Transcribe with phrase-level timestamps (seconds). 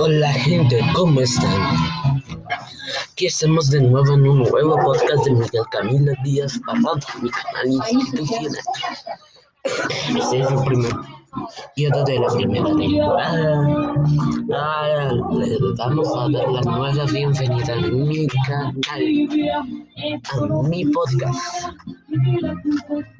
[0.00, 1.76] Hola gente, ¿cómo están?
[3.12, 7.66] Aquí estamos de nuevo en un nuevo podcast de Miguel Camilo Díaz Parrado, mi canal
[7.90, 8.54] institucional.
[9.64, 10.92] Este es el primer
[11.74, 13.94] periodo de la primera temporada.
[14.54, 18.74] Ah, les vamos a dar la nueva bienvenida a mi canal,
[20.30, 21.70] a mi podcast.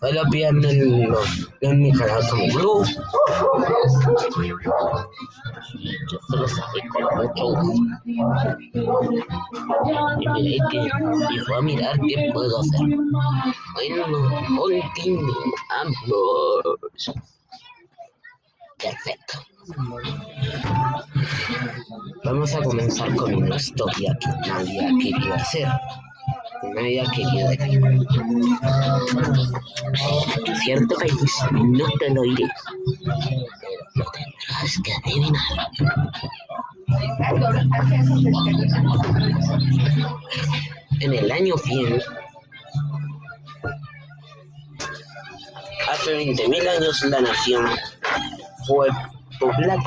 [0.00, 1.20] Solo pídanmelo
[1.60, 2.84] en mi canal como Blue.
[6.10, 7.76] Yo solo sabré con gusto.
[10.20, 10.78] Y miré que
[11.34, 12.88] y fue a mirar qué puedo hacer.
[13.74, 14.06] Bueno,
[14.56, 15.96] continuamos.
[18.78, 19.38] Perfecto.
[22.24, 25.68] Vamos a comenzar con una historia que nadie ha querido hacer.
[26.62, 27.80] Ha querido decir.
[30.62, 31.14] Cierto país,
[31.52, 32.46] no te lo diré,
[33.06, 35.42] pero lo tendrás que adivinar.
[41.00, 42.02] En el año 100,
[45.90, 47.66] hace 20.000 años la nación
[48.66, 48.88] fue
[49.38, 49.82] poblada.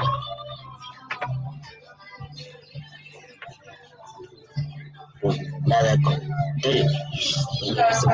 [5.21, 6.22] Poblada con
[6.63, 8.05] terribles.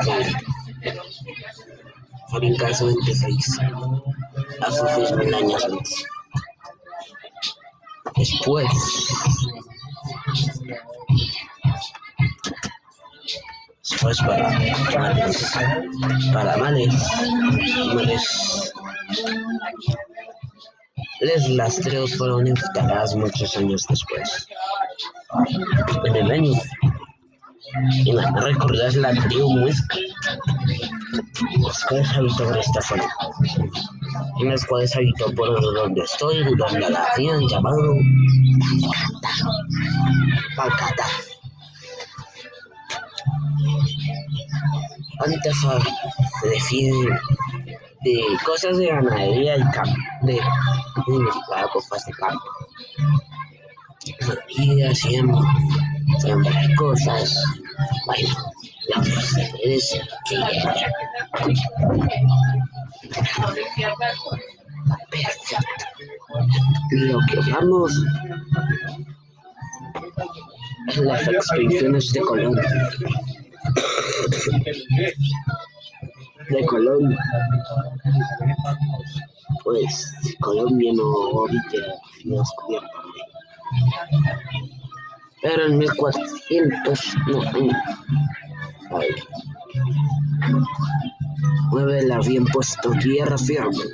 [2.28, 3.58] Fue en caso 26,
[4.60, 6.04] hace 6.000 años antes.
[8.16, 8.68] Después,
[13.82, 14.50] después para
[14.98, 15.52] males,
[16.32, 16.94] para males,
[17.94, 18.72] males,
[21.20, 24.46] les rastreos fueron instaladas muchos años después.
[26.04, 26.52] En el año,
[28.04, 29.68] y la recordar la tribu
[31.84, 33.08] cuales habitó por esta zona,
[34.40, 37.94] en las cuales habitó por donde estoy, donde la habían llamado
[40.56, 41.06] Pacata.
[45.24, 45.64] Antes
[46.44, 47.08] de fin
[48.02, 50.40] de cosas de ganadería y campo, de
[51.06, 52.44] significado cosas de campo.
[54.48, 55.30] Y hacían
[56.20, 57.59] siembrar cosas.
[58.06, 58.28] Bueno,
[58.88, 60.36] la cosa es que
[65.10, 65.56] Perfecto.
[66.92, 67.40] Lo que
[67.78, 67.94] es
[70.96, 72.54] las expediciones de Colón.
[76.50, 77.16] De Colón.
[79.64, 82.88] Pues Colombia no había sido descubierta.
[85.42, 87.70] Pero en 1400, no, en,
[88.90, 89.08] ay,
[91.70, 93.84] nueve le habían puesto tierra firme.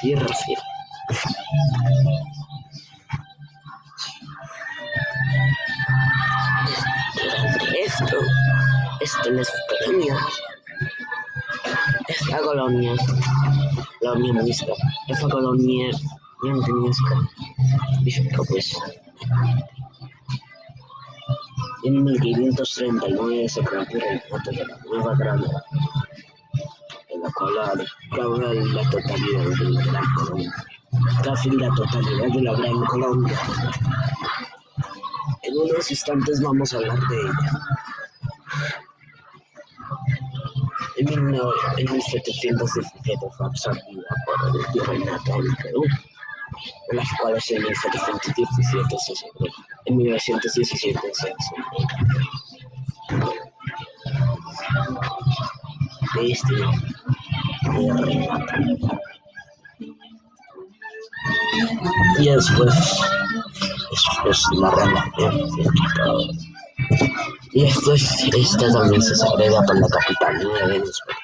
[0.00, 0.62] Tierra firme.
[7.84, 8.16] Esto,
[9.00, 9.52] esto no es
[9.86, 10.16] colonia.
[12.22, 12.94] Esta colonia,
[14.00, 14.72] la Unión Munisca,
[15.08, 15.90] esta colonia,
[16.42, 17.28] Unión Munisca,
[17.94, 18.76] significa pues.
[21.84, 25.64] En 1539 se creó el reinato de la Nueva Granada,
[27.08, 30.54] en la cual abarcaba la totalidad de la Gran Colombia,
[31.24, 33.38] casi la totalidad de la Gran Colombia.
[35.42, 37.62] En unos instantes vamos a hablar de ella.
[41.02, 45.82] En, 19, en 1717 fue absorbida por el virreinato del Perú,
[46.90, 49.52] en las cuales en 1717 se celebró,
[49.86, 53.32] en 1917 se celebró.
[56.20, 56.54] Este
[57.68, 58.54] virreinato.
[62.20, 62.74] Y después,
[63.90, 65.50] después la relación
[67.52, 71.18] y esto es, esta también se segrega por la capital de Venezuela.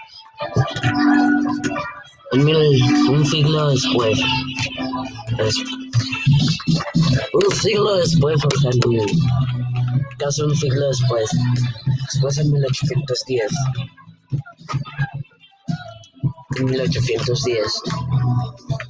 [2.32, 4.20] En mil, un siglo después,
[5.38, 5.54] es,
[7.32, 8.70] un siglo después, o sea,
[10.18, 11.30] casi un siglo después,
[12.12, 13.50] después en 1810,
[16.58, 17.82] en 1810,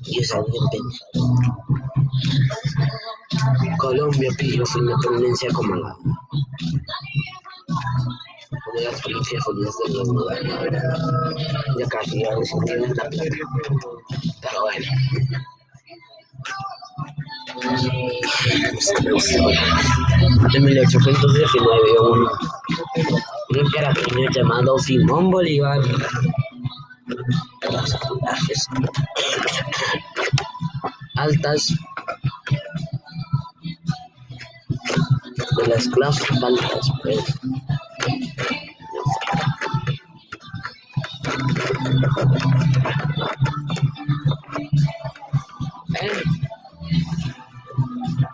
[0.07, 1.59] y es alguien pensado.
[3.79, 5.97] Colombia pidió su independencia como la
[8.75, 9.45] de las policías
[9.87, 10.53] de los lugares.
[11.79, 13.37] Ya casi a decir la plata.
[14.41, 14.87] Pero bueno.
[20.55, 22.29] En 1819, un,
[23.59, 25.81] un carabinero llamado Simón Bolívar
[31.17, 31.75] altas
[35.57, 37.25] de las clases altas pues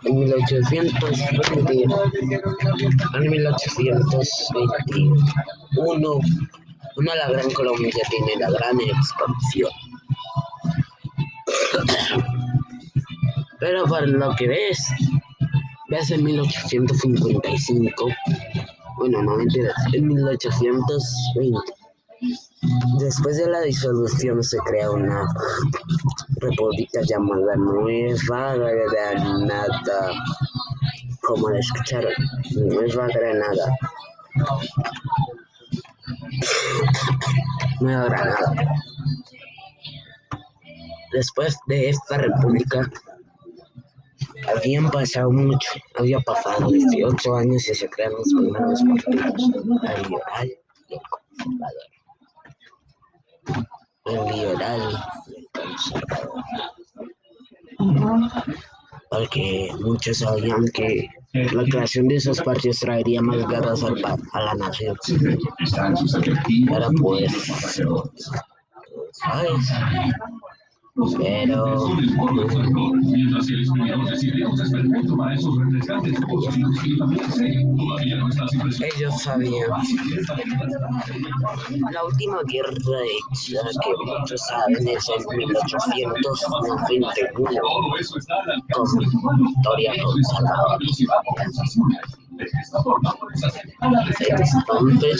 [0.05, 1.85] en 1820
[3.13, 6.19] en 1821
[6.97, 9.69] una la Gran Colombia tiene la gran expansión.
[13.59, 14.79] Pero para lo que ves
[15.89, 18.07] ves en 1855
[18.97, 21.74] bueno no mentiras en 1820
[22.93, 25.25] Después de la disolución se crea una
[26.37, 30.11] república llamada Nueva Granada.
[31.21, 32.13] Como la escucharon,
[32.55, 33.75] Nueva Granada.
[37.79, 38.53] Nueva Granada.
[41.11, 42.89] Después de esta república,
[44.55, 49.51] habían pasado mucho, había pasado 18 años y se crearon los primeros partidos,
[49.83, 50.51] el liberal
[50.89, 51.94] y conservador
[54.05, 54.81] el liberal
[57.79, 57.95] y.
[59.09, 64.97] Porque muchos sabían que la creación de esos partidos traería más guerras a la nación.
[66.67, 67.31] Pero pues,
[69.11, 69.69] ¿sabes?
[70.95, 71.91] Pero
[78.95, 79.69] ellos sabían
[81.91, 87.61] la última guerra hecha que muchos saben es en 1891
[88.71, 88.87] con
[89.43, 91.03] Victoria González.
[94.61, 95.19] Entonces,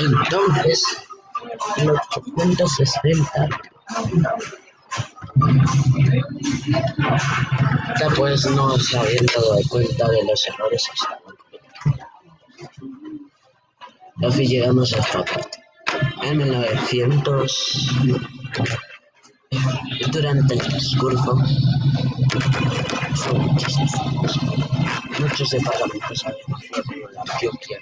[0.00, 0.84] entonces,
[1.76, 3.48] en los 860,
[8.00, 11.32] ya pues no se habían dado cuenta de los errores que estaban
[14.28, 15.58] Así llegamos a esta parte.
[16.22, 17.90] En 1900,
[20.12, 21.34] durante el discurso,
[25.18, 27.78] muchos, departamentos habían como la Antioquia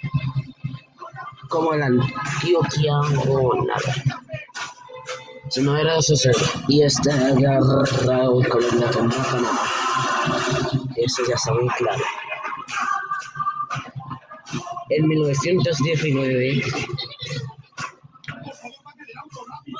[1.50, 2.96] como la Antioquia
[3.28, 3.94] o nada.
[5.50, 6.14] Si no era eso,
[6.68, 9.60] y está agarrado con la Canadá.
[10.96, 12.04] Eso ya está muy claro.
[14.90, 16.62] En 1919,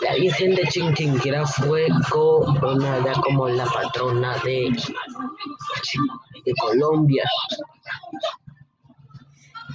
[0.00, 4.72] la Virgen de Chinquinquira fue coronada como la patrona de
[6.60, 7.24] Colombia